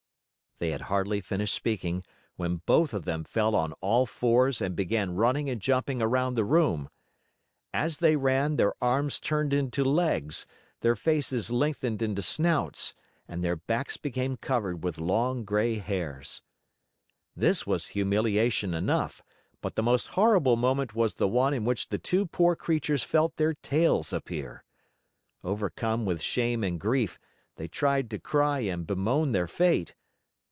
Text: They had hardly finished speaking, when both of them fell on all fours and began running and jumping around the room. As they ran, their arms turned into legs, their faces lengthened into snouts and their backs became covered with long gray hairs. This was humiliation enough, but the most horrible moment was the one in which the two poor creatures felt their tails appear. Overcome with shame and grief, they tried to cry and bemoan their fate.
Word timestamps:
They 0.63 0.69
had 0.73 0.81
hardly 0.81 1.21
finished 1.21 1.55
speaking, 1.55 2.03
when 2.35 2.57
both 2.67 2.93
of 2.93 3.03
them 3.03 3.23
fell 3.23 3.55
on 3.55 3.73
all 3.81 4.05
fours 4.05 4.61
and 4.61 4.75
began 4.75 5.15
running 5.15 5.49
and 5.49 5.59
jumping 5.59 6.03
around 6.03 6.35
the 6.35 6.43
room. 6.45 6.87
As 7.73 7.97
they 7.97 8.15
ran, 8.15 8.57
their 8.57 8.75
arms 8.79 9.19
turned 9.19 9.55
into 9.55 9.83
legs, 9.83 10.45
their 10.81 10.95
faces 10.95 11.49
lengthened 11.49 12.03
into 12.03 12.21
snouts 12.21 12.93
and 13.27 13.43
their 13.43 13.55
backs 13.55 13.97
became 13.97 14.37
covered 14.37 14.83
with 14.83 14.99
long 14.99 15.45
gray 15.45 15.79
hairs. 15.79 16.43
This 17.35 17.65
was 17.65 17.87
humiliation 17.97 18.75
enough, 18.75 19.23
but 19.61 19.73
the 19.73 19.81
most 19.81 20.09
horrible 20.09 20.57
moment 20.57 20.93
was 20.93 21.15
the 21.15 21.27
one 21.27 21.55
in 21.55 21.65
which 21.65 21.87
the 21.89 21.97
two 21.97 22.27
poor 22.27 22.55
creatures 22.55 23.03
felt 23.03 23.37
their 23.37 23.55
tails 23.55 24.13
appear. 24.13 24.63
Overcome 25.43 26.05
with 26.05 26.21
shame 26.21 26.63
and 26.63 26.79
grief, 26.79 27.17
they 27.55 27.67
tried 27.67 28.11
to 28.11 28.19
cry 28.19 28.59
and 28.59 28.85
bemoan 28.85 29.31
their 29.31 29.47
fate. 29.47 29.95